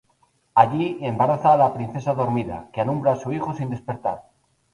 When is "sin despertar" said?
3.53-4.23